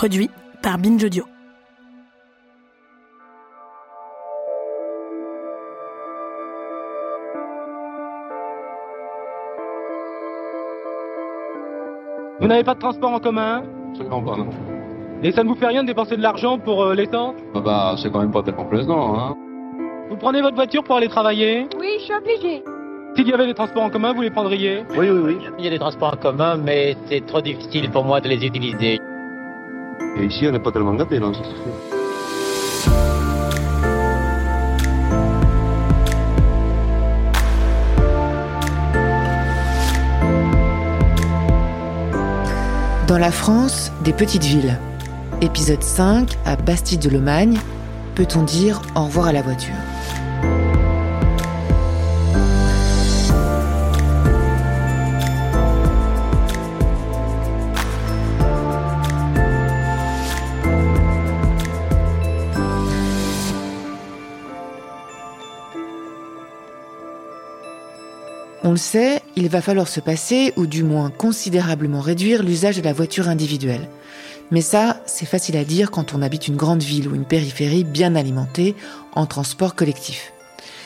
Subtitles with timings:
[0.00, 0.30] Produit
[0.62, 1.24] par Binge Audio.
[12.40, 13.62] Vous n'avez pas de transport en commun?
[13.90, 14.48] Absolument pas, non.
[15.22, 17.34] Et ça ne vous fait rien de dépenser de l'argent pour euh, l'essence?
[17.54, 19.36] Ah bah, c'est quand même pas tellement plaisant, hein.
[20.08, 21.68] Vous prenez votre voiture pour aller travailler?
[21.78, 22.64] Oui, je suis obligé.
[23.16, 24.82] S'il y avait des transports en commun, vous les prendriez?
[24.96, 25.38] Oui, oui, oui.
[25.58, 28.46] Il y a des transports en commun, mais c'est trop difficile pour moi de les
[28.46, 28.98] utiliser.
[30.16, 31.56] Et ici, on n'est pas tellement gâtés, non, c'est sûr.
[43.06, 44.78] Dans la France, des petites villes.
[45.40, 47.58] Épisode 5 à Bastide de Lomagne.
[48.14, 49.74] Peut-on dire au revoir à la voiture?
[68.70, 72.82] On le sait, il va falloir se passer, ou du moins considérablement réduire l'usage de
[72.82, 73.88] la voiture individuelle.
[74.52, 77.82] Mais ça, c'est facile à dire quand on habite une grande ville ou une périphérie
[77.82, 78.76] bien alimentée
[79.16, 80.32] en transport collectif.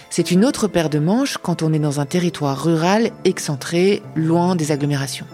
[0.09, 4.57] C'est une autre paire de manches quand on est dans un territoire rural excentré, loin
[4.57, 5.27] des agglomérations.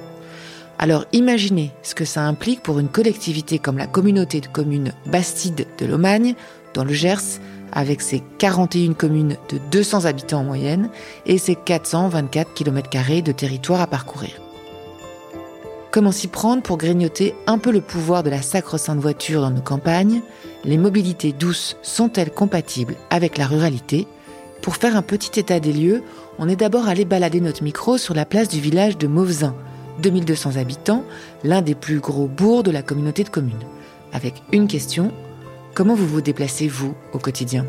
[0.76, 5.68] Alors imaginez ce que ça implique pour une collectivité comme la communauté de communes Bastide
[5.78, 6.34] de Lomagne,
[6.74, 7.38] dans le Gers,
[7.72, 10.90] avec ses 41 communes de 200 habitants en moyenne
[11.26, 14.32] et ses 424 km de territoire à parcourir.
[15.90, 19.60] Comment s'y prendre pour grignoter un peu le pouvoir de la sacro-sainte voiture dans nos
[19.60, 20.22] campagnes?
[20.64, 24.06] Les mobilités douces sont-elles compatibles avec la ruralité?
[24.62, 26.04] Pour faire un petit état des lieux,
[26.38, 29.54] on est d'abord allé balader notre micro sur la place du village de Mauvezin,
[30.00, 31.04] 2200 habitants,
[31.42, 33.54] l'un des plus gros bourgs de la communauté de communes.
[34.12, 35.12] Avec une question,
[35.74, 37.64] comment vous vous déplacez, vous, au quotidien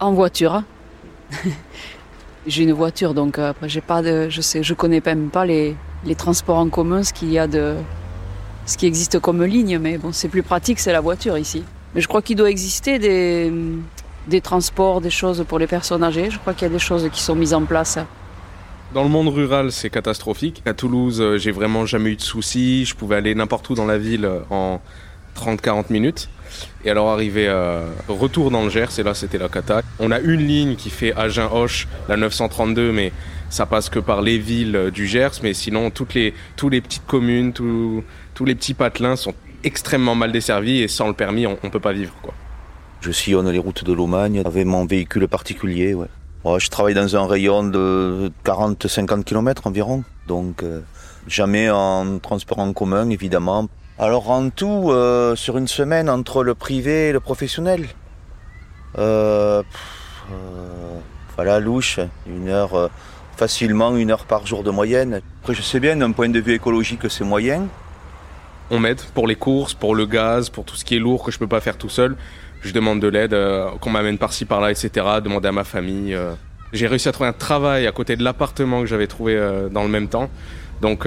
[0.00, 0.62] En voiture.
[2.46, 5.46] j'ai une voiture, donc euh, après j'ai pas de, je sais, je connais même pas
[5.46, 7.76] les, les transports en commun, ce qu'il y a de,
[8.66, 11.64] ce qui existe comme ligne, mais bon, c'est plus pratique, c'est la voiture ici.
[11.94, 13.52] Mais je crois qu'il doit exister des,
[14.28, 16.30] des transports, des choses pour les personnes âgées.
[16.30, 17.98] Je crois qu'il y a des choses qui sont mises en place.
[18.94, 20.62] Dans le monde rural, c'est catastrophique.
[20.66, 22.84] À Toulouse, euh, j'ai vraiment jamais eu de soucis.
[22.84, 24.82] Je pouvais aller n'importe où dans la ville euh, en
[25.36, 26.28] 30-40 minutes.
[26.84, 29.82] Et alors arrivé euh, retour dans le Gers, et là c'était la cata.
[29.98, 33.12] On a une ligne qui fait Agen-Hoche, la 932, mais
[33.48, 35.40] ça passe que par les villes euh, du Gers.
[35.42, 38.04] Mais sinon, toutes les, tous les petites communes, tous
[38.34, 41.80] tous les petits patelins sont extrêmement mal desservis et sans le permis, on, on peut
[41.80, 42.14] pas vivre.
[42.22, 42.34] Quoi.
[43.00, 45.94] Je sillonne les routes de Lomagne avec mon véhicule particulier.
[45.94, 46.08] Ouais.
[46.44, 50.80] Je travaille dans un rayon de 40-50 km environ, donc euh,
[51.28, 53.68] jamais en transport en commun évidemment.
[53.98, 57.86] Alors en tout, euh, sur une semaine, entre le privé et le professionnel,
[58.98, 59.62] euh,
[60.32, 60.98] euh,
[61.36, 62.90] voilà, louche, une heure,
[63.36, 65.20] facilement une heure par jour de moyenne.
[65.42, 67.68] Après, je sais bien, d'un point de vue écologique, c'est moyen.
[68.70, 71.30] On m'aide pour les courses, pour le gaz, pour tout ce qui est lourd que
[71.30, 72.16] je peux pas faire tout seul.
[72.62, 74.90] Je demande de l'aide, euh, qu'on m'amène par-ci par-là, etc.
[75.22, 76.14] Demander à ma famille.
[76.14, 76.32] euh.
[76.72, 79.82] J'ai réussi à trouver un travail à côté de l'appartement que j'avais trouvé euh, dans
[79.82, 80.30] le même temps.
[80.80, 81.06] Donc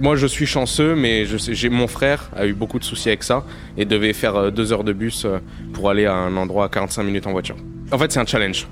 [0.00, 3.42] moi je suis chanceux, mais j'ai mon frère a eu beaucoup de soucis avec ça
[3.76, 5.26] et devait faire deux heures de bus
[5.72, 7.56] pour aller à un endroit à 45 minutes en voiture.
[7.90, 8.68] En fait c'est un challenge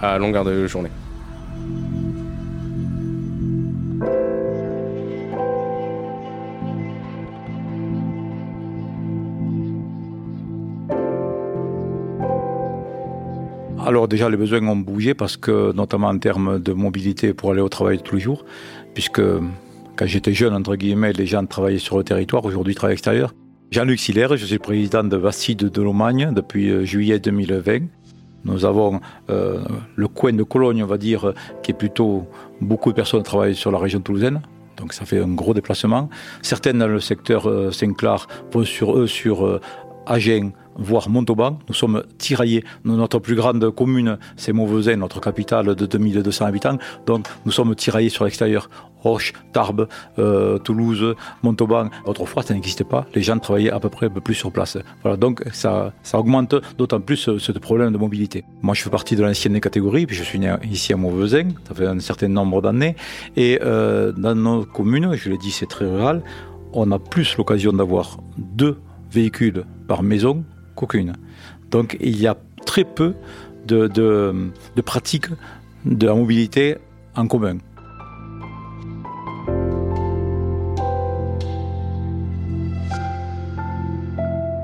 [0.00, 0.88] à longueur de journée.
[13.88, 17.62] Alors déjà, les besoins ont bougé parce que, notamment en termes de mobilité pour aller
[17.62, 18.44] au travail tous les jours,
[18.92, 22.92] puisque quand j'étais jeune, entre guillemets, les gens travaillaient sur le territoire, aujourd'hui ils travaillent
[22.92, 23.32] à l'extérieur.
[23.70, 27.86] Jean-Luc Siller, je suis président de Bastide de Lomagne depuis euh, juillet 2020.
[28.44, 29.00] Nous avons
[29.30, 29.60] euh,
[29.96, 31.32] le coin de Cologne, on va dire,
[31.62, 32.26] qui est plutôt
[32.60, 34.42] beaucoup de personnes travaillent sur la région toulousaine.
[34.76, 36.10] Donc ça fait un gros déplacement.
[36.42, 39.60] Certaines dans le secteur euh, Saint-Clar vont sur eux sur
[40.04, 41.58] Agen, voire Montauban.
[41.68, 42.64] Nous sommes tiraillés.
[42.84, 46.78] Notre plus grande commune, c'est Mauvesin, notre capitale de 2200 habitants.
[47.06, 48.70] Donc nous sommes tiraillés sur l'extérieur.
[49.00, 49.88] Roche, Tarbes,
[50.18, 51.88] euh, Toulouse, Montauban.
[52.04, 53.06] Autrefois, ça n'existait pas.
[53.14, 54.76] Les gens travaillaient à peu près plus sur place.
[55.02, 58.44] Voilà, donc ça, ça augmente d'autant plus ce, ce, problème de mobilité.
[58.62, 61.74] Moi, je fais partie de l'ancienne catégorie, puis je suis né ici à Mauvesin, ça
[61.74, 62.96] fait un certain nombre d'années.
[63.36, 66.22] Et euh, dans nos communes, je l'ai dit, c'est très rural,
[66.72, 68.78] on a plus l'occasion d'avoir deux
[69.10, 70.44] véhicules par maison
[70.78, 71.12] qu'aucune.
[71.70, 73.14] Donc il y a très peu
[73.66, 75.28] de, de, de pratiques
[75.84, 76.76] de la mobilité
[77.14, 77.58] en commun.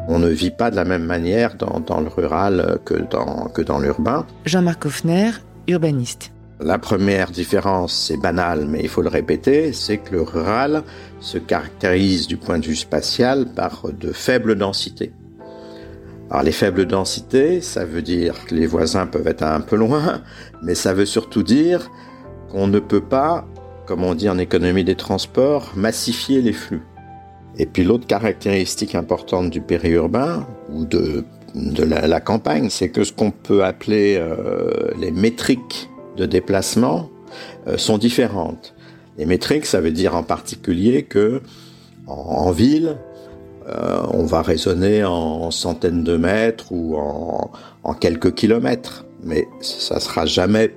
[0.07, 3.63] On ne vit pas de la même manière dans, dans le rural que dans, que
[3.63, 4.27] dans l'urbain.
[4.45, 5.31] Jean-Marc Hoffner,
[5.67, 6.31] urbaniste.
[6.61, 10.85] La première différence, c'est banal, mais il faut le répéter, c'est que le rural
[11.21, 15.13] se caractérise du point de vue spatial par de faibles densités.
[16.35, 20.21] Alors les faibles densités, ça veut dire que les voisins peuvent être un peu loin,
[20.65, 21.93] mais ça veut surtout dire
[22.51, 23.47] qu'on ne peut pas,
[23.87, 26.83] comme on dit en économie des transports, massifier les flux.
[27.57, 33.13] Et puis l'autre caractéristique importante du périurbain ou de, de la, campagne, c'est que ce
[33.13, 37.11] qu'on peut appeler euh, les métriques de déplacement
[37.69, 38.75] euh, sont différentes.
[39.19, 41.43] Les métriques, ça veut dire en particulier que
[42.09, 42.97] en ville,
[43.69, 50.27] euh, on va raisonner en centaines de mètres ou en, quelques kilomètres, mais ça sera
[50.27, 50.75] jamais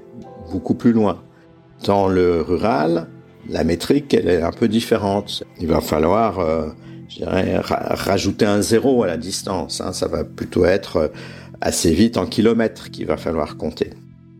[0.51, 1.21] beaucoup plus loin.
[1.85, 3.07] Dans le rural,
[3.49, 5.43] la métrique, elle est un peu différente.
[5.59, 6.69] Il va falloir, euh,
[7.21, 9.81] rajouter un zéro à la distance.
[9.81, 9.91] Hein.
[9.93, 11.07] Ça va plutôt être euh,
[11.59, 13.91] assez vite en kilomètres qu'il va falloir compter.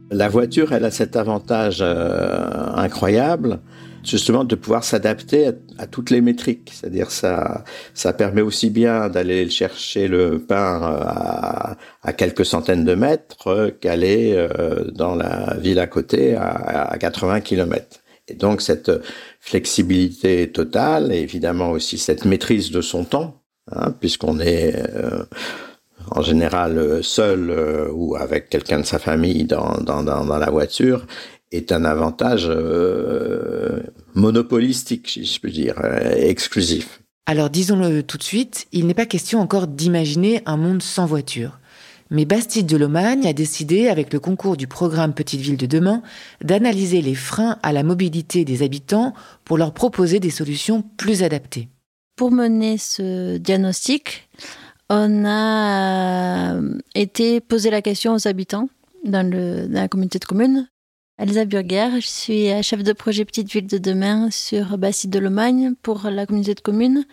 [0.09, 3.59] La voiture, elle a cet avantage incroyable,
[4.07, 6.71] justement, de pouvoir s'adapter à, toutes les métriques.
[6.73, 7.63] C'est-à-dire, ça,
[7.93, 14.33] ça permet aussi bien d'aller chercher le pain à, à, quelques centaines de mètres qu'aller
[14.35, 17.99] euh, dans la ville à côté à, à 80 kilomètres.
[18.27, 18.91] Et donc cette
[19.39, 25.23] flexibilité totale et évidemment aussi cette maîtrise de son temps, hein, puisqu'on est euh,
[26.11, 30.49] en général seul euh, ou avec quelqu'un de sa famille dans, dans, dans, dans, la
[30.49, 31.05] voiture,
[31.51, 33.81] est un avantage euh,
[34.15, 37.01] monopolistique, si je peux dire, euh, exclusif.
[37.25, 41.59] Alors disons-le tout de suite, il n'est pas question encore d'imaginer un monde sans voiture.
[42.09, 46.01] Mais Bastide de Lomagne a décidé, avec le concours du programme Petite Ville de demain,
[46.41, 51.67] d'analyser les freins à la mobilité des habitants pour leur proposer des solutions plus adaptées.
[52.15, 54.29] Pour mener ce diagnostic,
[54.89, 56.55] on a
[56.95, 58.69] été poser la question aux habitants
[59.03, 60.67] dans, le, dans la communauté de communes.
[61.19, 65.73] Elsa Burger, je suis chef de projet Petite Ville de demain sur Bastide de Lomagne
[65.81, 67.05] pour la communauté de communes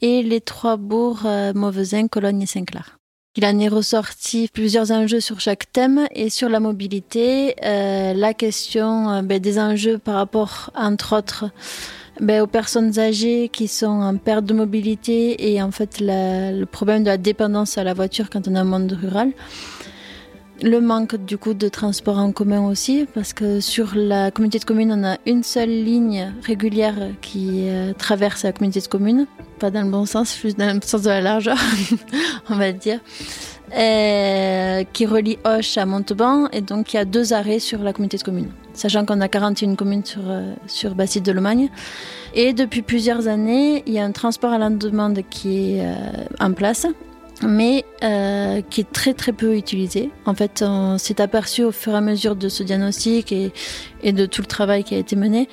[0.00, 2.98] et les trois bourgs euh, Mauvesin, Cologne et Saint-Clair.
[3.34, 8.32] Il en est ressorti plusieurs enjeux sur chaque thème et sur la mobilité, euh, la
[8.32, 11.46] question euh, ben, des enjeux par rapport, entre autres,
[12.20, 17.02] ben, aux personnes âgées qui sont en perte de mobilité et en fait le problème
[17.02, 19.32] de la dépendance à la voiture quand on est un monde rural.
[20.64, 24.64] Le manque du coup de transport en commun aussi, parce que sur la communauté de
[24.64, 29.26] communes, on a une seule ligne régulière qui euh, traverse la communauté de communes,
[29.58, 31.56] pas dans le bon sens, juste dans le sens de la largeur,
[32.48, 33.00] on va dire,
[34.92, 38.18] qui relie Hoche à Montauban, et donc il y a deux arrêts sur la communauté
[38.18, 41.70] de communes, sachant qu'on a 41 communes sur, euh, sur Bastide de Lomagne.
[42.34, 45.94] Et depuis plusieurs années, il y a un transport à la demande qui est euh,
[46.38, 46.86] en place,
[47.42, 50.10] mais euh, qui est très très peu utilisé.
[50.26, 53.52] En fait, on s'est aperçu au fur et à mesure de ce diagnostic et,
[54.04, 55.48] de tout le travail qui a été mené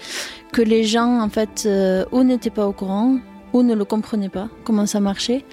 [0.51, 3.19] que les gens, en fait, euh, ou n'étaient pas au courant,
[3.53, 5.45] ou ne le comprenaient pas, comment ça marchait,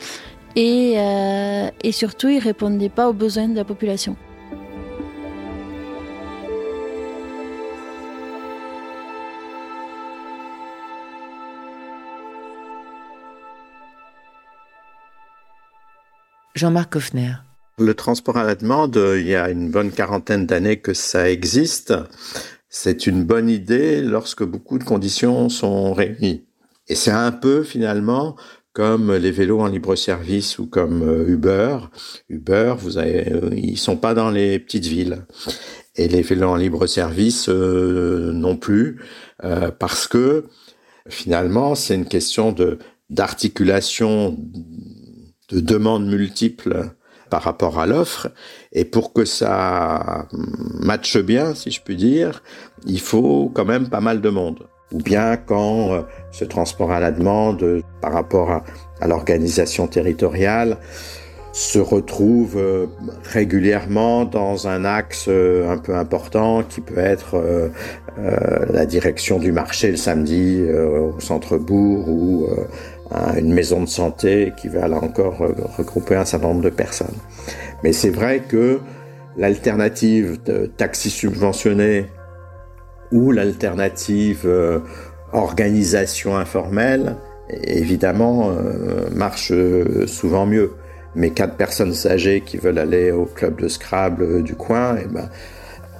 [0.55, 4.16] et, euh, et surtout, ils répondaient pas aux besoins de la population.
[16.57, 17.35] Jean-Marc Hoffner.
[17.79, 21.93] Le transport à la demande, il y a une bonne quarantaine d'années que ça existe.
[22.71, 26.47] C'est une bonne idée lorsque beaucoup de conditions sont réunies.
[26.89, 28.37] Et c'est un peu finalement
[28.73, 31.79] comme les vélos en libre service ou comme Uber.
[32.29, 35.27] Uber, vous avez, ils sont pas dans les petites villes.
[35.97, 39.01] Et les vélos en libre service euh, non plus,
[39.45, 40.45] euh, parce que
[41.09, 44.37] finalement c'est une question de d'articulation
[45.50, 46.91] de demandes multiples
[47.31, 48.29] par rapport à l'offre.
[48.73, 52.43] Et pour que ça matche bien, si je puis dire,
[52.87, 54.67] il faut quand même pas mal de monde.
[54.93, 58.65] Ou bien quand ce transport à la demande par rapport à,
[59.00, 60.79] à l'organisation territoriale,
[61.57, 62.87] se retrouvent euh,
[63.33, 67.43] régulièrement dans un axe euh, un peu important qui peut être
[68.71, 72.47] la direction du marché le samedi au centre-bourg ou
[73.37, 75.39] une maison de santé qui va là encore
[75.77, 77.19] regrouper un certain nombre de personnes.
[77.85, 78.81] Mais c'est vrai que
[79.37, 80.39] l'alternative
[80.79, 82.07] taxi subventionné
[83.13, 84.49] ou l'alternative
[85.35, 87.17] organisation informelle,
[87.51, 88.51] évidemment,
[89.15, 89.53] marche
[90.07, 90.73] souvent mieux
[91.17, 95.03] mes quatre personnes âgées qui veulent aller au club de Scrabble euh, du coin, et
[95.05, 95.29] eh ben,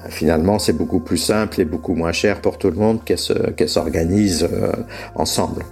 [0.09, 4.49] finalement, c'est beaucoup plus simple et beaucoup moins cher pour tout le monde qu'elles s'organisent
[4.53, 4.71] euh,
[5.17, 5.65] ensemble.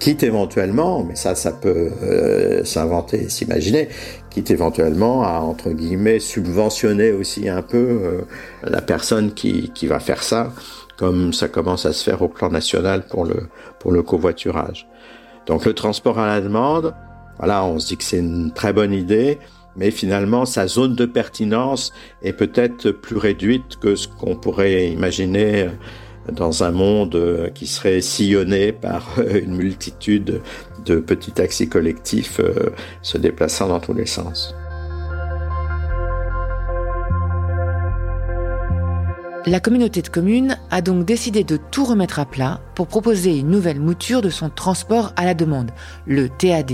[0.00, 3.88] Quitte éventuellement, mais ça, ça peut euh, s'inventer et s'imaginer,
[4.30, 8.24] quitte éventuellement à, entre guillemets, subventionner aussi un peu
[8.62, 10.52] la personne qui, qui va faire ça,
[10.96, 13.48] comme ça commence à se faire au plan national pour le,
[13.80, 14.88] pour le covoiturage.
[15.46, 16.94] Donc le transport à la demande,
[17.38, 19.38] voilà, on se dit que c'est une très bonne idée,
[19.76, 21.92] mais finalement, sa zone de pertinence
[22.22, 25.68] est peut-être plus réduite que ce qu'on pourrait imaginer
[26.32, 29.06] dans un monde qui serait sillonné par
[29.42, 30.42] une multitude
[30.84, 32.70] de petits taxis collectifs euh,
[33.02, 34.54] se déplaçant dans tous les sens.
[39.46, 43.48] La communauté de communes a donc décidé de tout remettre à plat pour proposer une
[43.48, 45.70] nouvelle mouture de son transport à la demande,
[46.06, 46.72] le TAD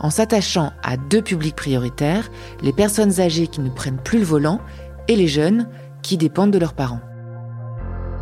[0.00, 2.30] en s'attachant à deux publics prioritaires,
[2.62, 4.60] les personnes âgées qui ne prennent plus le volant
[5.08, 5.68] et les jeunes
[6.02, 7.00] qui dépendent de leurs parents.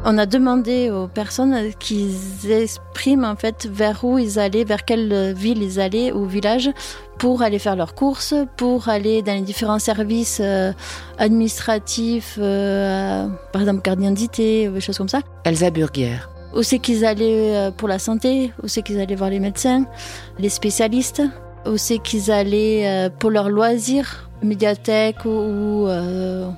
[0.06, 5.32] On a demandé aux personnes qu'ils expriment en fait vers où ils allaient, vers quelle
[5.32, 6.70] ville ils allaient ou village
[7.18, 10.72] pour aller faire leurs courses, pour aller dans les différents services euh,
[11.16, 15.20] administratifs, euh, par exemple carte d'identité, des choses comme ça.
[15.44, 16.16] Elsa Burguer.
[16.54, 19.86] Où c'est qu'ils allaient euh, pour la santé, où c'est qu'ils allaient voir les médecins,
[20.38, 21.22] les spécialistes
[21.66, 26.48] où c'est qu'ils allaient euh, pour leurs loisirs, médiathèque ou, euh,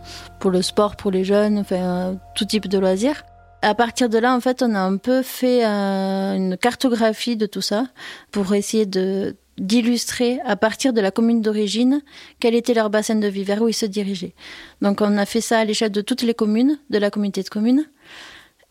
[0.41, 3.23] pour le sport pour les jeunes, enfin tout type de loisirs.
[3.63, 7.47] À partir de là, en fait, on a un peu fait euh, une cartographie de
[7.47, 7.87] tout ça
[8.31, 12.03] pour essayer de d'illustrer à partir de la commune d'origine
[12.41, 14.35] quel était leur bassin de vie, vers où ils se dirigeaient.
[14.83, 17.49] Donc on a fait ça à l'échelle de toutes les communes, de la communauté de
[17.49, 17.87] communes.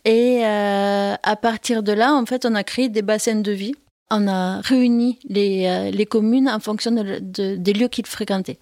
[0.08, 3.74] Et à partir de là, en fait, on a créé des bassins de vie
[4.12, 8.60] on a réuni les, euh, communes en fonction de, des lieux qu'ils fréquentaient,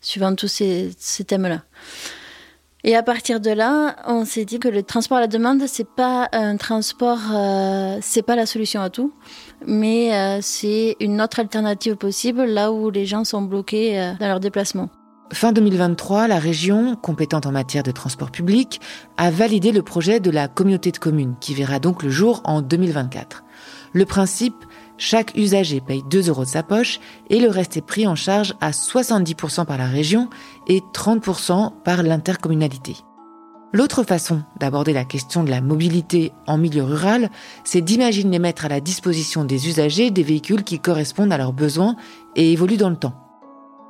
[0.00, 1.62] suivant tous ces, ces thèmes-là.
[2.84, 5.88] Et à partir de là, on s'est dit que le transport à la demande, c'est
[5.88, 9.12] pas un transport, euh, c'est pas la solution à tout,
[9.64, 14.40] mais euh, c'est une autre alternative possible là où les gens sont bloqués dans leur
[14.40, 14.90] déplacement.
[15.32, 18.80] Fin 2023, la région, compétente en matière de transport public,
[19.16, 22.60] a validé le projet de la communauté de communes, qui verra donc le jour en
[22.60, 23.42] 2024.
[23.94, 24.64] Le principe,
[25.02, 28.54] chaque usager paye 2 euros de sa poche et le reste est pris en charge
[28.60, 30.30] à 70% par la région
[30.68, 32.94] et 30% par l'intercommunalité.
[33.72, 37.30] L'autre façon d'aborder la question de la mobilité en milieu rural,
[37.64, 41.96] c'est d'imaginer mettre à la disposition des usagers des véhicules qui correspondent à leurs besoins
[42.36, 43.16] et évoluent dans le temps.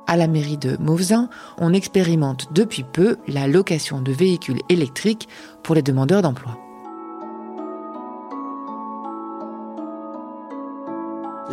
[0.07, 1.29] À la mairie de Mauvesin,
[1.59, 5.29] on expérimente depuis peu la location de véhicules électriques
[5.61, 6.62] pour les demandeurs d'emploi.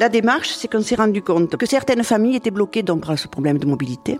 [0.00, 3.28] La démarche, c'est qu'on s'est rendu compte que certaines familles étaient bloquées donc par ce
[3.28, 4.18] problème de mobilité.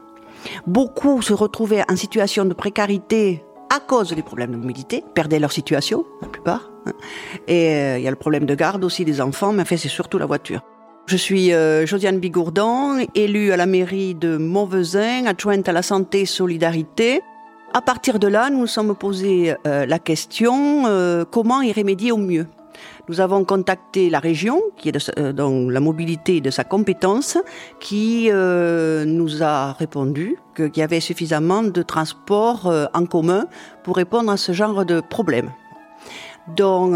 [0.67, 3.43] Beaucoup se retrouvaient en situation de précarité
[3.75, 6.71] à cause des problèmes de mobilité, perdaient leur situation, la plupart.
[6.85, 6.93] Hein.
[7.49, 9.89] Et euh, il y a le problème de garde aussi des enfants, mais en c'est
[9.89, 10.61] surtout la voiture.
[11.07, 16.21] Je suis euh, Josiane Bigourdon, élue à la mairie de Montvezin, adjointe à la santé
[16.21, 17.23] et solidarité.
[17.73, 20.85] À partir de là, nous nous sommes posé euh, la question
[21.31, 22.47] comment y remédier au mieux.
[23.11, 27.37] Nous avons contacté la région, qui est de, euh, la mobilité de sa compétence,
[27.81, 33.47] qui euh, nous a répondu qu'il y avait suffisamment de transports euh, en commun
[33.83, 35.51] pour répondre à ce genre de problème.
[36.57, 36.95] Donc,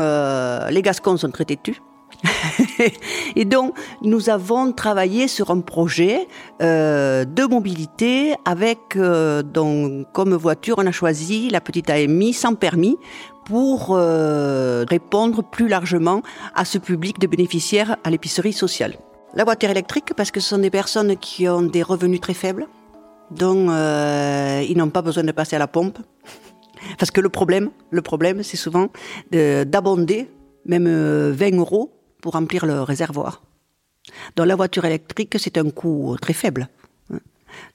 [0.70, 1.82] les Gascons sont très têtus.
[3.36, 6.28] et donc, nous avons travaillé sur un projet
[6.60, 12.96] de mobilité avec, donc, comme voiture, on a choisi la petite AMI sans permis
[13.44, 16.22] pour euh, répondre plus largement
[16.54, 18.94] à ce public de bénéficiaires à l'épicerie sociale.
[19.34, 22.66] La voiture électrique, parce que ce sont des personnes qui ont des revenus très faibles,
[23.30, 25.98] donc euh, ils n'ont pas besoin de passer à la pompe.
[26.98, 28.88] Parce que le problème, le problème, c'est souvent
[29.30, 30.30] d'abonder
[30.66, 33.42] même 20 euh, euros pour remplir le réservoir.
[34.36, 36.68] Dans la voiture électrique, c'est un coût très faible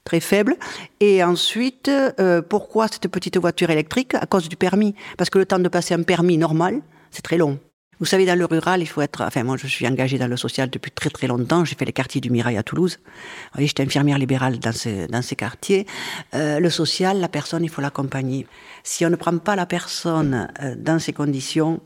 [0.03, 0.55] très faible.
[0.99, 4.15] Et ensuite, euh, pourquoi cette petite voiture électrique?
[4.15, 4.95] À cause du permis.
[5.17, 6.81] Parce que le temps de passer un permis normal,
[7.11, 7.59] c'est très long.
[7.99, 9.21] Vous savez, dans le rural, il faut être.
[9.21, 11.65] Enfin, moi, je suis engagée dans le social depuis très très longtemps.
[11.65, 12.97] J'ai fait les quartiers du Mirail à Toulouse.
[13.03, 15.85] Vous voyez, j'étais infirmière libérale dans ces, quartiers.
[16.33, 18.47] Euh, le social, la personne, il faut l'accompagner.
[18.83, 21.81] Si on ne prend pas la personne euh, dans ces conditions,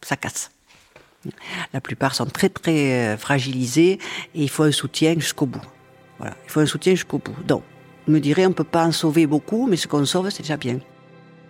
[0.00, 0.50] ça casse.
[1.72, 4.00] La plupart sont très très fragilisés
[4.34, 5.62] et il faut un soutien jusqu'au bout.
[6.22, 7.34] Voilà, il faut un soutien jusqu'au bout.
[7.48, 7.62] Donc,
[8.06, 10.44] vous me direz, on ne peut pas en sauver beaucoup, mais ce qu'on sauve, c'est
[10.44, 10.78] déjà bien.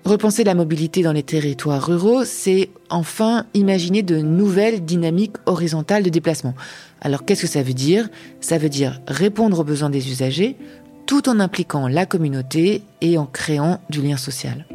[0.06, 6.08] Repenser la mobilité dans les territoires ruraux, c'est enfin imaginer de nouvelles dynamiques horizontales de
[6.08, 6.54] déplacement.
[7.02, 8.08] Alors qu'est-ce que ça veut dire?
[8.40, 10.56] Ça veut dire répondre aux besoins des usagers
[11.06, 14.66] tout en impliquant la communauté et en créant du lien social.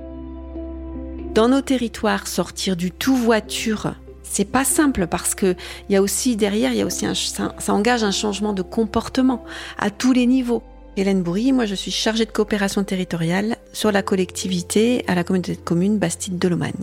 [1.33, 3.95] Dans nos territoires, sortir du tout voiture,
[4.29, 5.55] c'est pas simple parce que
[5.89, 8.61] il y a aussi derrière, il y a aussi un, ça, engage un changement de
[8.61, 9.43] comportement
[9.77, 10.63] à tous les niveaux.
[10.95, 15.55] Hélène Bourri, moi je suis chargée de coopération territoriale sur la collectivité à la communauté
[15.55, 16.73] de communes Bastide de Lomagne.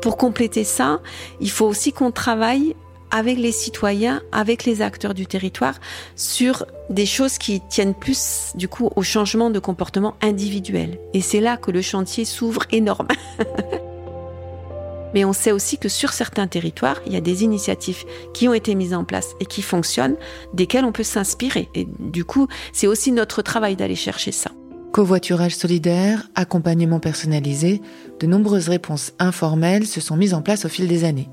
[0.00, 1.00] Pour compléter ça,
[1.40, 2.76] il faut aussi qu'on travaille
[3.10, 5.74] avec les citoyens, avec les acteurs du territoire,
[6.16, 10.98] sur des choses qui tiennent plus, du coup, au changement de comportement individuel.
[11.14, 13.08] Et c'est là que le chantier s'ouvre énorme.
[15.14, 18.04] Mais on sait aussi que sur certains territoires, il y a des initiatives
[18.34, 20.16] qui ont été mises en place et qui fonctionnent,
[20.52, 21.68] desquelles on peut s'inspirer.
[21.74, 24.50] Et du coup, c'est aussi notre travail d'aller chercher ça.
[24.92, 27.80] Covoiturage solidaire, accompagnement personnalisé,
[28.20, 31.28] de nombreuses réponses informelles se sont mises en place au fil des années.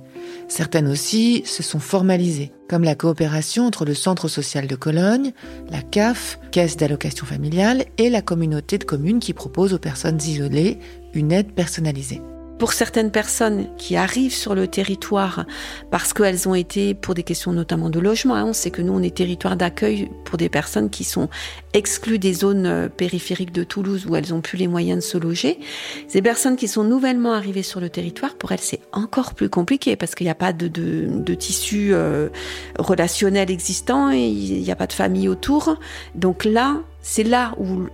[0.48, 5.32] Certaines aussi se sont formalisées, comme la coopération entre le Centre social de Cologne,
[5.70, 10.80] la CAF, Caisse d'allocation familiale, et la communauté de communes qui propose aux personnes isolées
[11.14, 12.22] une aide personnalisée
[12.62, 15.48] pour certaines personnes qui arrivent sur le territoire
[15.90, 18.36] parce qu'elles ont été pour des questions notamment de logement.
[18.36, 21.28] Hein, on sait que nous, on est territoire d'accueil pour des personnes qui sont
[21.74, 25.18] exclues des zones euh, périphériques de Toulouse où elles ont plus les moyens de se
[25.18, 25.60] loger.
[26.08, 29.96] Ces personnes qui sont nouvellement arrivées sur le territoire, pour elles, c'est encore plus compliqué
[29.96, 32.30] parce qu'il n'y a pas de, tissu euh,
[32.78, 35.78] relationnel existant il n'y a pas de famille autour.
[36.14, 37.88] Donc là, c'est là où euh,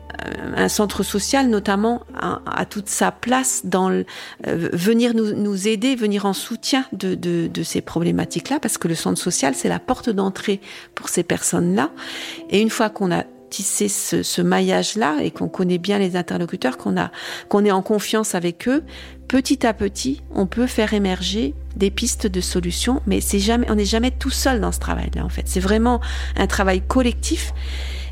[0.56, 4.06] un centre social, notamment, a, toute sa place dans le,
[4.48, 9.20] euh, venir nous, aider, venir en soutien de, de, ces problématiques-là, parce que le centre
[9.20, 10.62] social, c'est la porte d'entrée
[10.96, 11.92] pour ces personnes-là.
[12.50, 16.78] Et une fois qu'on a tissé ce, ce maillage-là et qu'on connaît bien les interlocuteurs,
[16.78, 17.12] qu'on a,
[17.48, 18.84] qu'on est en confiance avec eux,
[19.28, 23.76] petit à petit, on peut faire émerger des pistes de solutions, mais c'est jamais, on
[23.76, 25.44] n'est jamais tout seul dans ce travail-là, en fait.
[25.46, 26.02] C'est vraiment
[26.36, 27.54] un travail collectif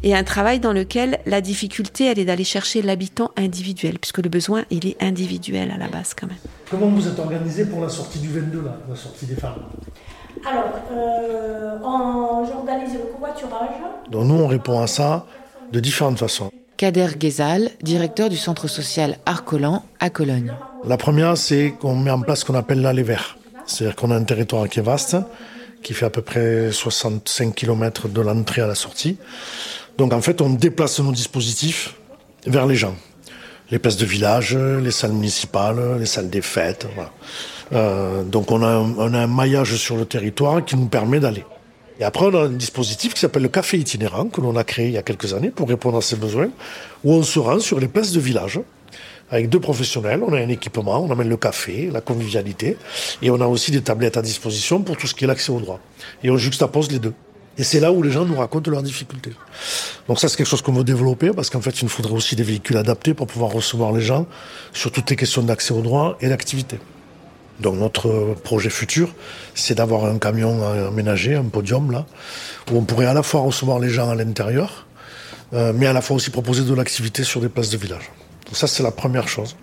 [0.04, 4.30] et un travail dans lequel la difficulté, elle est d'aller chercher l'habitant individuel, puisque le
[4.30, 6.38] besoin, il est individuel à la base quand même.
[6.70, 9.56] Comment vous êtes organisé pour la sortie du 22, là, la sortie des femmes?
[10.48, 13.70] Alors, euh, j'organise le covoiturage.
[14.12, 15.26] Donc nous, on répond à ça
[15.72, 16.52] de différentes façons.
[16.78, 20.54] Kader Ghezal, directeur du centre social Arcolan à Cologne.
[20.86, 23.38] La première, c'est qu'on met en place ce qu'on appelle l'allée vert.
[23.66, 25.16] C'est-à-dire qu'on a un territoire qui est vaste,
[25.82, 29.18] qui fait à peu près 65 km de l'entrée à la sortie.
[29.98, 31.96] Donc en fait, on déplace nos dispositifs
[32.46, 32.96] vers les gens.
[33.72, 36.88] Les places de village, les salles municipales, les salles des fêtes.
[36.94, 37.12] Voilà.
[37.74, 41.20] Euh, donc on a, un, on a un maillage sur le territoire qui nous permet
[41.20, 41.44] d'aller.
[42.00, 44.88] Et après, on a un dispositif qui s'appelle le café itinérant, que l'on a créé
[44.88, 46.50] il y a quelques années pour répondre à ces besoins,
[47.04, 48.60] où on se rend sur les places de village
[49.32, 50.22] avec deux professionnels.
[50.22, 52.78] On a un équipement, on amène le café, la convivialité,
[53.22, 55.60] et on a aussi des tablettes à disposition pour tout ce qui est l'accès au
[55.60, 55.80] droit.
[56.22, 57.14] Et on juxtapose les deux.
[57.58, 59.32] Et c'est là où les gens nous racontent leurs difficultés.
[60.08, 62.36] Donc ça, c'est quelque chose qu'on veut développer parce qu'en fait, il nous faudrait aussi
[62.36, 64.28] des véhicules adaptés pour pouvoir recevoir les gens
[64.72, 66.80] sur toutes les questions d'accès au droit et d'activité.
[67.60, 69.13] Donc notre projet futur,
[69.54, 72.06] c'est d'avoir un camion aménagé, un podium là,
[72.72, 74.86] où on pourrait à la fois recevoir les gens à l'intérieur,
[75.54, 78.12] euh, mais à la fois aussi proposer de l'activité sur des places de village.
[78.46, 79.56] Donc ça, c'est la première chose.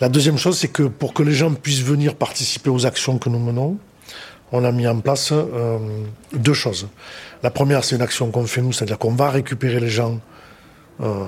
[0.00, 3.28] La deuxième chose, c'est que pour que les gens puissent venir participer aux actions que
[3.30, 3.78] nous menons,
[4.56, 5.78] on a mis en place euh,
[6.32, 6.86] deux choses.
[7.42, 10.20] La première, c'est une action qu'on fait nous, c'est-à-dire qu'on va récupérer les gens
[11.02, 11.24] euh,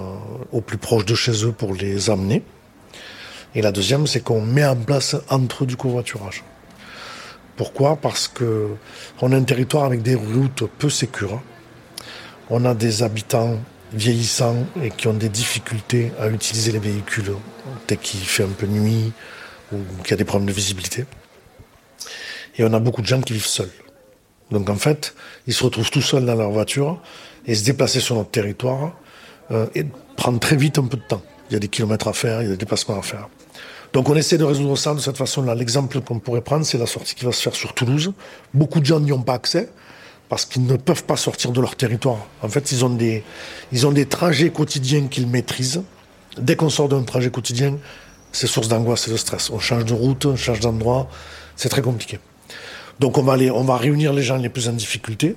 [0.53, 2.45] au plus proche de chez eux pour les amener.
[3.57, 6.45] Et la deuxième, c'est qu'on met en place entre eux du covoiturage.
[7.57, 7.97] Pourquoi?
[7.97, 8.69] Parce que
[9.21, 11.43] on a un territoire avec des routes peu sécures.
[12.49, 13.59] On a des habitants
[13.93, 17.33] vieillissants et qui ont des difficultés à utiliser les véhicules
[17.89, 19.13] dès qu'il fait un peu nuit
[19.73, 21.07] ou qu'il y a des problèmes de visibilité.
[22.59, 23.71] Et on a beaucoup de gens qui vivent seuls.
[24.51, 25.15] Donc en fait,
[25.47, 27.01] ils se retrouvent tout seuls dans leur voiture
[27.47, 28.93] et se déplacer sur notre territoire
[29.51, 29.85] euh, et
[30.17, 31.23] prendre très vite un peu de temps.
[31.51, 33.29] Il y a des kilomètres à faire, il y a des déplacements à faire.
[33.93, 35.55] Donc on essaie de résoudre ça de cette façon-là.
[35.55, 38.13] L'exemple qu'on pourrait prendre, c'est la sortie qui va se faire sur Toulouse.
[38.53, 39.69] Beaucoup de gens n'y ont pas accès
[40.29, 42.27] parce qu'ils ne peuvent pas sortir de leur territoire.
[42.43, 43.23] En fait, ils ont des,
[43.73, 45.83] ils ont des trajets quotidiens qu'ils maîtrisent.
[46.39, 47.79] Dès qu'on sort d'un trajet quotidien,
[48.33, 49.51] c'est source d'angoisse et de stress.
[49.51, 51.09] On change de route, on change d'endroit,
[51.55, 52.19] c'est très compliqué.
[53.01, 55.37] Donc on va, réunir les gens les plus en difficulté,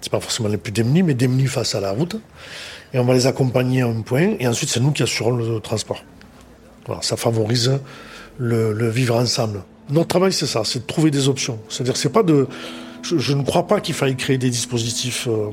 [0.00, 2.16] c'est pas forcément les plus démunis, mais démunis face à la route,
[2.92, 5.60] et on va les accompagner à un point, et ensuite c'est nous qui assurons le
[5.60, 6.04] transport.
[6.86, 7.80] Voilà, ça favorise
[8.38, 9.62] le, vivre ensemble.
[9.88, 11.58] Notre travail c'est ça, c'est de trouver des options.
[11.68, 12.46] C'est-à-dire c'est pas de,
[13.02, 15.50] je, ne crois pas qu'il faille créer des dispositifs euh,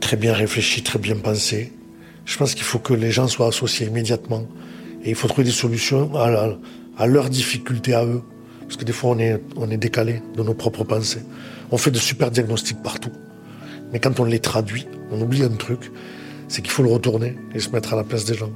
[0.00, 1.72] très bien réfléchis, très bien pensés.
[2.24, 4.46] Je pense qu'il faut que les gens soient associés immédiatement.
[5.02, 8.22] Et il faut trouver des solutions à leurs difficultés à eux.
[8.70, 11.22] Parce que des fois, on est, on est décalé de nos propres pensées.
[11.72, 13.10] On fait de super diagnostics partout.
[13.92, 15.90] Mais quand on les traduit, on oublie un truc,
[16.46, 18.52] c'est qu'il faut le retourner et se mettre à la place des gens.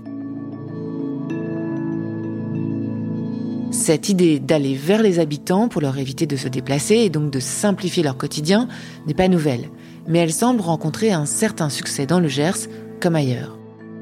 [3.72, 7.40] Cette idée d'aller vers les habitants pour leur éviter de se déplacer et donc de
[7.40, 8.68] simplifier leur quotidien
[9.08, 9.68] n'est pas nouvelle,
[10.06, 12.68] mais elle semble rencontrer un certain succès dans le Gers
[13.00, 13.58] comme ailleurs.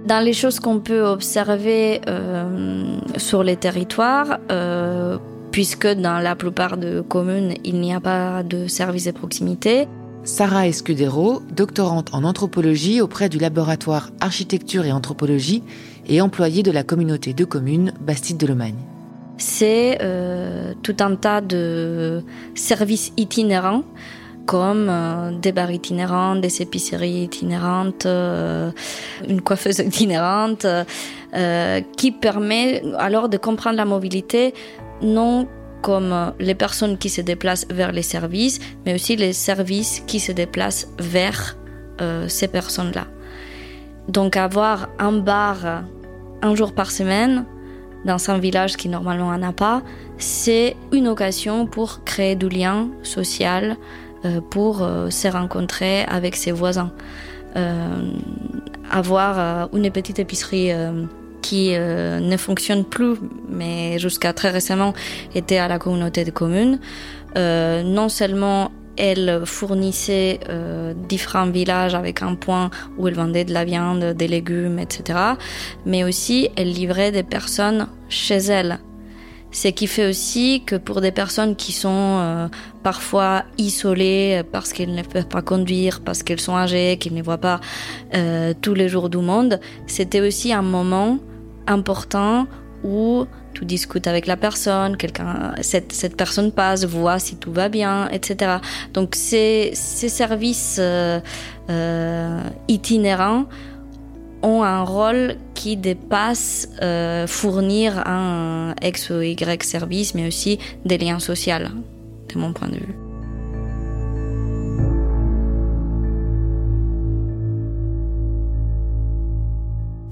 [0.07, 5.17] Dans les choses qu'on peut observer euh, sur les territoires, euh,
[5.53, 9.87] puisque dans la plupart des communes, il n'y a pas de service de proximité.
[10.25, 15.63] Sarah Escudero, doctorante en anthropologie auprès du laboratoire Architecture et Anthropologie
[16.09, 18.79] et employée de la communauté de communes Bastide de Lomagne.
[19.37, 22.23] C'est euh, tout un tas de
[22.55, 23.83] services itinérants
[24.47, 28.71] comme euh, des bars itinérants, des épiceries itinérantes, euh,
[29.29, 34.55] une coiffeuse itinérante, euh, qui permet alors de comprendre la mobilité
[35.03, 35.49] non
[35.81, 40.31] comme les personnes qui se déplacent vers les services, mais aussi les services qui se
[40.31, 41.57] déplacent vers
[42.29, 43.07] ces personnes-là.
[44.09, 45.83] Donc avoir un bar
[46.41, 47.47] un jour par semaine
[48.05, 49.83] dans un village qui normalement n'en a pas,
[50.19, 53.77] c'est une occasion pour créer du lien social,
[54.51, 56.93] pour euh, se rencontrer avec ses voisins.
[57.57, 58.13] Euh,
[58.91, 60.71] avoir une petite épicerie
[61.43, 63.17] qui euh, ne fonctionne plus,
[63.51, 64.95] mais jusqu'à très récemment
[65.35, 66.79] était à la communauté de communes.
[67.37, 73.53] Euh, non seulement elle fournissait euh, différents villages avec un point où elle vendait de
[73.53, 75.19] la viande, des légumes, etc.
[75.87, 78.79] Mais aussi, elle livrait des personnes chez elle.
[79.53, 82.49] Ce qui fait aussi que pour des personnes qui sont euh,
[82.83, 87.39] parfois isolées parce qu'elles ne peuvent pas conduire, parce qu'elles sont âgées, qu'elles ne voient
[87.39, 87.61] pas
[88.15, 91.19] euh, tous les jours du monde, c'était aussi un moment
[91.67, 92.47] important
[92.85, 97.69] où tu discutes avec la personne, quelqu'un, cette, cette personne passe, voit si tout va
[97.69, 98.57] bien, etc.
[98.95, 101.21] Donc ces, ces services euh,
[101.71, 103.45] euh, itinérants
[104.43, 110.99] ont un rôle qui dépasse euh, fournir un X ou Y service, mais aussi des
[110.99, 111.55] liens sociaux,
[112.33, 112.97] de mon point de vue.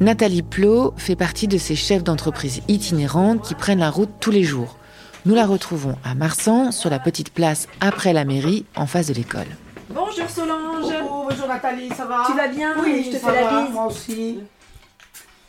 [0.01, 4.45] Nathalie Plot fait partie de ces chefs d'entreprise itinérantes qui prennent la route tous les
[4.45, 4.79] jours.
[5.27, 9.13] Nous la retrouvons à Marsan, sur la petite place après la mairie, en face de
[9.13, 9.47] l'école.
[9.93, 10.93] Bonjour Solange.
[11.03, 13.63] Oh, bonjour Nathalie, ça va Tu vas bien Oui, je te ça fais va, la
[13.63, 13.73] bise.
[13.73, 14.39] Moi aussi.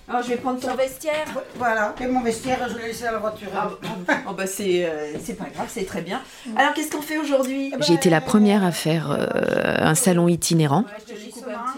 [0.10, 1.26] Alors, je vais prendre ton vestiaire.
[1.56, 3.48] Voilà, et mon vestiaire, je l'ai laissé à la voiture.
[3.56, 3.70] Ah,
[4.30, 6.22] oh, bah c'est euh, c'est pas grave, c'est très bien.
[6.58, 9.28] Alors, qu'est-ce qu'on fait aujourd'hui J'ai été la première à faire euh,
[9.80, 10.86] un salon itinérant.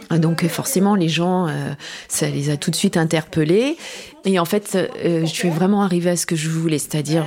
[0.09, 1.73] Donc forcément, les gens, euh,
[2.07, 3.77] ça les a tout de suite interpellés.
[4.25, 7.25] Et en fait, euh, je suis vraiment arrivée à ce que je voulais, c'est-à-dire...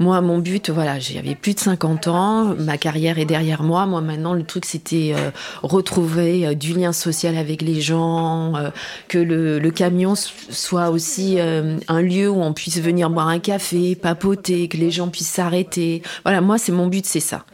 [0.00, 3.84] moi, mon but, voilà, j'avais plus de 50 ans, ma carrière est derrière moi.
[3.84, 5.30] Moi, maintenant, le truc, c'était euh,
[5.62, 8.70] retrouver euh, du lien social avec les gens, euh,
[9.08, 14.68] que le, camion soit aussi un lieu où on puisse venir boire un café, papoter,
[14.68, 16.02] que les gens puissent s'arrêter.
[16.24, 17.44] Voilà, moi, c'est mon but, c'est ça.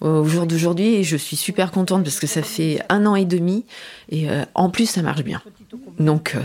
[0.00, 3.64] Au jour d'aujourd'hui, je suis super contente parce que ça fait un an et demi
[4.10, 5.40] et en plus, ça marche bien.
[5.98, 6.36] Donc,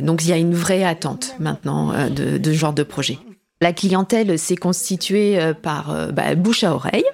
[0.00, 3.18] donc il y a une vraie attente maintenant de, de ce genre de projet.
[3.60, 7.04] La clientèle s'est constituée euh, par euh, bah, bouche à oreille,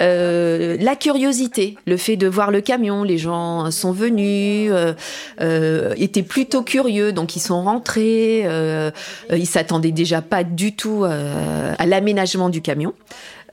[0.00, 4.72] Euh, la curiosité, le fait de voir le camion, les gens sont venus,
[5.38, 8.44] étaient plutôt curieux, donc ils sont rentrés,
[9.30, 12.94] ils s'attendaient déjà pas du tout à l'aménagement du camion.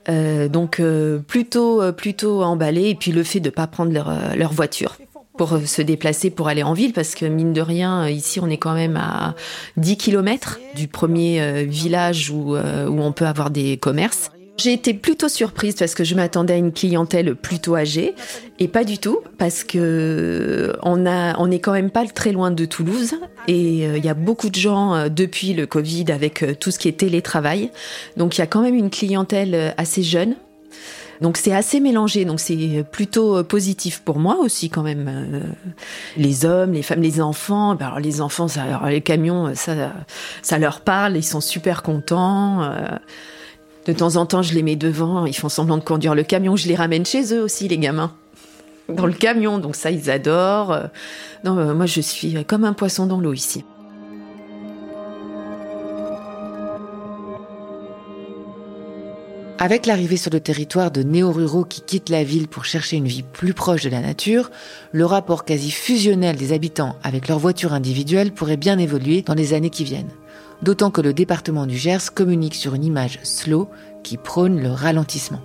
[0.08, 0.82] Donc
[1.28, 4.98] plutôt plutôt emballé et puis le fait de pas prendre leur voiture
[5.38, 8.39] pour euh, se déplacer pour aller en ville parce que mine de rien euh, ici
[8.39, 9.36] on est quand même à
[9.78, 14.30] 10 km du premier euh, village où, où on peut avoir des commerces.
[14.58, 18.13] J'ai été plutôt surprise parce que je m'attendais à une clientèle plutôt âgée
[18.60, 22.52] et pas du tout parce que on a on est quand même pas très loin
[22.52, 23.15] de Toulouse
[23.48, 26.98] et il y a beaucoup de gens depuis le Covid avec tout ce qui est
[26.98, 27.72] télétravail.
[28.17, 30.36] Donc il y a quand même une clientèle assez jeune.
[31.22, 35.08] Donc c'est assez mélangé, donc c'est plutôt euh, positif pour moi aussi quand même.
[35.08, 35.40] Euh,
[36.18, 37.76] Les hommes, les femmes, les enfants.
[37.76, 38.48] Ben les enfants,
[38.88, 39.92] les camions, ça,
[40.42, 42.64] ça leur parle, ils sont super contents.
[42.64, 42.98] euh,
[43.86, 46.56] De temps en temps, je les mets devant, ils font semblant de conduire le camion,
[46.56, 48.12] je les ramène chez eux aussi, les gamins.
[48.90, 50.72] Dans le camion, donc ça, ils adorent.
[50.74, 50.84] Euh,
[51.46, 53.64] euh, moi, je suis comme un poisson dans l'eau ici.
[59.63, 63.21] Avec l'arrivée sur le territoire de néo-ruraux qui quittent la ville pour chercher une vie
[63.21, 64.50] plus proche de la nature,
[64.91, 69.54] le rapport quasi fusionnel des habitants avec leur voiture individuelle pourrait bien évoluer dans les
[69.54, 70.10] années qui viennent.
[70.63, 73.69] D'autant que le département du Gers communique sur une image slow
[74.02, 75.41] qui prône le ralentissement.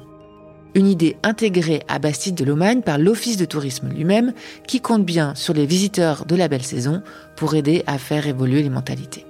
[0.74, 4.32] Une idée intégrée à Bastide de Lomagne par l'Office de tourisme lui-même
[4.66, 7.02] qui compte bien sur les visiteurs de la belle saison
[7.36, 9.26] pour aider à faire évoluer les mentalités.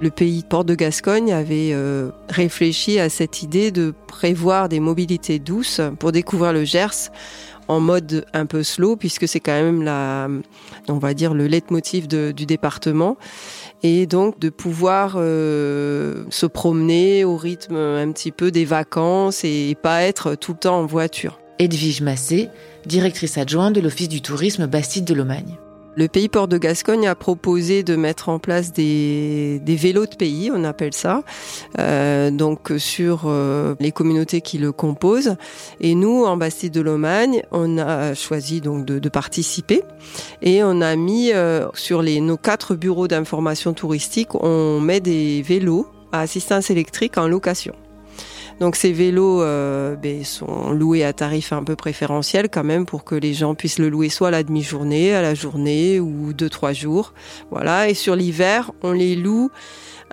[0.00, 5.38] Le pays Port de Gascogne avait euh, réfléchi à cette idée de prévoir des mobilités
[5.38, 7.10] douces pour découvrir le Gers
[7.68, 10.28] en mode un peu slow puisque c'est quand même la,
[10.88, 13.16] on va dire le leitmotiv du département
[13.82, 19.76] et donc de pouvoir euh, se promener au rythme un petit peu des vacances et
[19.82, 21.40] pas être tout le temps en voiture.
[21.58, 22.50] Edwige Massé,
[22.84, 25.56] directrice adjointe de l'Office du tourisme Bastide de Lomagne.
[25.98, 30.50] Le pays Port de Gascogne a proposé de mettre en place des, vélos de pays,
[30.54, 31.22] on appelle ça,
[31.78, 35.36] euh, donc sur euh, les communautés qui le composent.
[35.80, 39.82] Et nous, en Bastide de Lomagne, on a choisi donc de, participer
[40.42, 45.86] et on a mis euh, sur nos quatre bureaux d'information touristique, on met des vélos
[46.12, 47.74] à assistance électrique en location.
[48.58, 53.04] Donc ces vélos euh, ben, sont loués à tarif un peu préférentiel quand même pour
[53.04, 56.48] que les gens puissent le louer soit à la demi-journée, à la journée ou deux
[56.48, 57.12] trois jours.
[57.50, 57.90] Voilà.
[57.90, 59.50] Et sur l'hiver, on les loue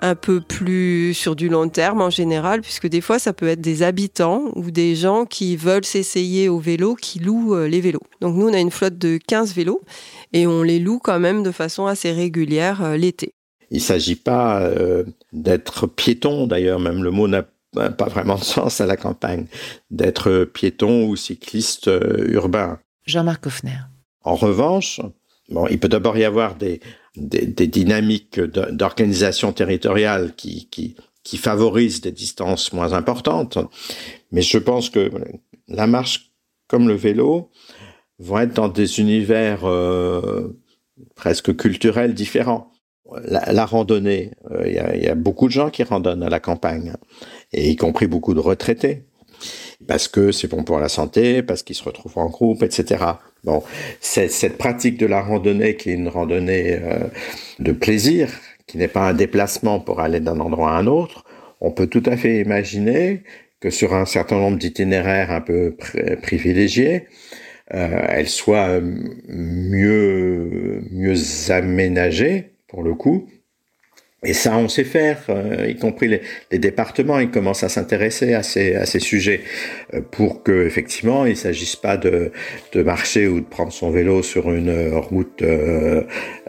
[0.00, 3.62] un peu plus sur du long terme en général, puisque des fois ça peut être
[3.62, 8.02] des habitants ou des gens qui veulent s'essayer au vélo, qui louent euh, les vélos.
[8.20, 9.80] Donc nous on a une flotte de 15 vélos
[10.34, 13.32] et on les loue quand même de façon assez régulière euh, l'été.
[13.70, 14.70] Il ne s'agit pas
[15.32, 19.46] d'être piéton, d'ailleurs même le mot n'a pas vraiment de sens à la campagne,
[19.90, 22.78] d'être piéton ou cycliste euh, urbain.
[23.06, 23.78] Jean-Marc Hoffner.
[24.22, 25.00] En revanche,
[25.50, 26.80] bon, il peut d'abord y avoir des,
[27.16, 33.58] des, des dynamiques d'organisation territoriale qui, qui, qui favorisent des distances moins importantes,
[34.32, 35.10] mais je pense que
[35.68, 36.32] la marche
[36.68, 37.50] comme le vélo
[38.18, 40.60] vont être dans des univers euh,
[41.14, 42.70] presque culturels différents.
[43.22, 46.40] La, la randonnée, il euh, y, y, a beaucoup de gens qui randonnent à la
[46.40, 46.94] campagne,
[47.54, 49.02] et y compris beaucoup de retraités,
[49.86, 53.04] parce que c'est bon pour la santé, parce qu'ils se retrouvent en groupe, etc.
[53.44, 53.62] Bon,
[54.00, 57.08] cette pratique de la randonnée qui est une randonnée euh,
[57.58, 58.30] de plaisir,
[58.66, 61.24] qui n'est pas un déplacement pour aller d'un endroit à un autre,
[61.60, 63.22] on peut tout à fait imaginer
[63.60, 65.76] que sur un certain nombre d'itinéraires un peu
[66.22, 67.06] privilégiés,
[67.72, 68.80] euh, elle soit
[69.28, 71.16] mieux mieux
[71.50, 73.26] aménagée pour le coup.
[74.24, 78.34] Et ça, on sait faire, euh, y compris les, les, départements, ils commencent à s'intéresser
[78.34, 79.40] à ces, à ces sujets
[79.92, 82.32] euh, pour que effectivement, il s'agisse pas de,
[82.72, 86.02] de marcher ou de prendre son vélo sur une route euh,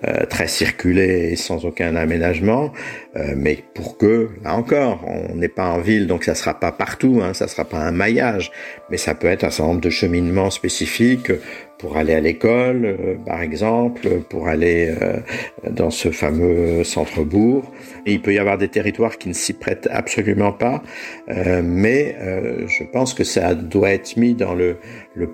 [0.07, 2.71] euh très circulée et sans aucun aménagement,
[3.15, 6.71] euh, mais pour que, là encore, on n'est pas en ville, donc ça sera pas
[6.71, 8.51] partout, hein, ça sera pas un maillage,
[8.89, 11.31] mais ça peut être un certain nombre de cheminements spécifiques
[11.85, 15.19] pour aller à l'école, euh, par exemple, pour aller euh,
[15.69, 17.71] dans ce fameux centre-bourg.
[18.07, 20.81] Il peut y avoir des territoires qui ne s'y prêtent absolument pas,
[21.29, 22.15] euh, mais
[22.67, 24.77] je pense que ça doit être mis dans le,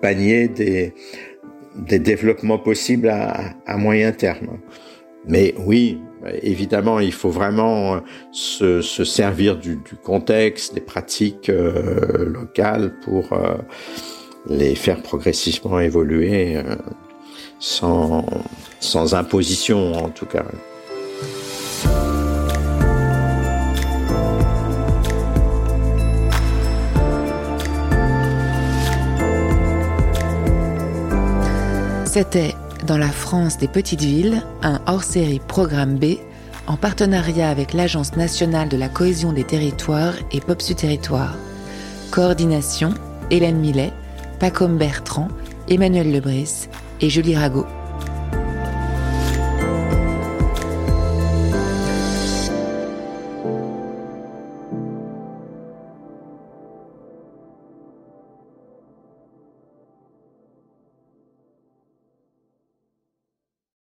[0.01, 0.93] panier des,
[1.99, 4.59] développements possibles à, moyen terme.
[5.25, 6.01] Mais oui,
[6.41, 8.01] évidemment, il faut vraiment
[8.33, 13.29] se, se servir du, contexte, des pratiques locales pour
[14.47, 16.75] les faire progressivement évoluer euh,
[17.60, 18.25] sans,
[18.80, 20.45] sans imposition en tout cas.
[32.06, 36.17] C'était Dans la France des petites villes, un hors-série Programme B
[36.67, 41.36] en partenariat avec l'Agence nationale de la cohésion des territoires et Popsu Territoire.
[42.12, 42.93] Coordination
[43.30, 43.93] Hélène Millet,
[44.41, 45.27] Pacôme Bertrand,
[45.69, 46.67] Emmanuel Lebris
[46.99, 47.67] et Julie Rago.